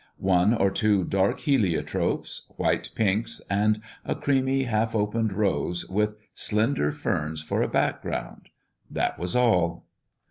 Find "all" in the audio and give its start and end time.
9.35-9.85